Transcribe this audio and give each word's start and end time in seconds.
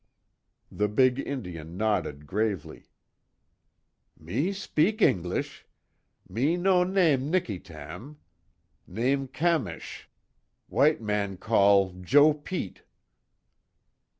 The 0.71 0.87
big 0.87 1.19
Indian 1.27 1.77
nodded 1.77 2.25
gravely, 2.25 2.87
"Me 4.17 4.51
spik 4.51 4.97
Eengliss. 4.97 5.61
Me 6.27 6.57
no 6.57 6.83
nem 6.83 7.31
Nickytam. 7.31 8.15
Nem 8.87 9.27
Kamish 9.27 10.07
W'ite 10.71 11.01
man 11.01 11.37
call 11.37 11.91
Joe 12.03 12.33
Pete." 12.33 12.81